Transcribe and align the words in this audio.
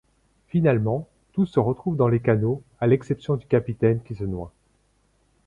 Finalement, 0.47 1.07
tous 1.31 1.45
se 1.45 1.59
retrouvent 1.59 1.95
dans 1.95 2.07
les 2.07 2.19
canots, 2.21 2.63
à 2.79 2.87
l'exception 2.87 3.35
du 3.35 3.45
capitaine 3.45 4.01
qui 4.01 4.15
se 4.15 4.23
noie. 4.23 4.51